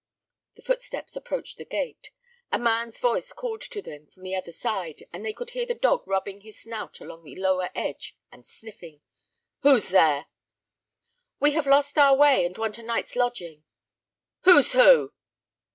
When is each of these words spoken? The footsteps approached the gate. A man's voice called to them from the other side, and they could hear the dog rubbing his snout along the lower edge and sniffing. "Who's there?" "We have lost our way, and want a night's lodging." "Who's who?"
The 0.55 0.63
footsteps 0.63 1.15
approached 1.15 1.59
the 1.59 1.63
gate. 1.63 2.09
A 2.51 2.57
man's 2.57 2.99
voice 2.99 3.31
called 3.31 3.61
to 3.61 3.83
them 3.83 4.07
from 4.07 4.23
the 4.23 4.33
other 4.35 4.51
side, 4.51 5.03
and 5.13 5.23
they 5.23 5.31
could 5.31 5.51
hear 5.51 5.67
the 5.67 5.75
dog 5.75 6.07
rubbing 6.07 6.41
his 6.41 6.59
snout 6.59 7.01
along 7.01 7.23
the 7.23 7.35
lower 7.35 7.69
edge 7.75 8.17
and 8.31 8.43
sniffing. 8.47 9.01
"Who's 9.59 9.89
there?" 9.89 10.25
"We 11.39 11.51
have 11.51 11.67
lost 11.67 11.99
our 11.99 12.15
way, 12.15 12.47
and 12.47 12.57
want 12.57 12.79
a 12.79 12.81
night's 12.81 13.15
lodging." 13.15 13.63
"Who's 14.45 14.71
who?" 14.71 15.13